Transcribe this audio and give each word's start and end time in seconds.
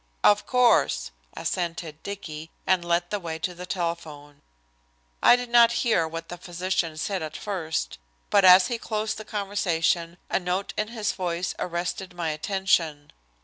"Of 0.23 0.47
course," 0.47 1.11
assented 1.37 2.01
Dicky, 2.01 2.49
and 2.65 2.83
led 2.83 3.11
the 3.11 3.19
way 3.19 3.37
to 3.37 3.53
the 3.53 3.67
telephone. 3.67 4.41
I 5.21 5.35
did 5.35 5.49
not 5.51 5.73
hear 5.85 6.07
what 6.07 6.27
the 6.27 6.39
physician 6.39 6.97
said 6.97 7.21
at 7.21 7.37
first, 7.37 7.99
but 8.31 8.43
as 8.43 8.65
he 8.65 8.79
closed 8.79 9.17
the 9.19 9.25
conversation 9.25 10.17
a 10.27 10.39
note 10.39 10.73
in 10.75 10.87
his 10.87 11.11
voice 11.11 11.53
arrested 11.59 12.15
my 12.15 12.31
attention. 12.31 13.13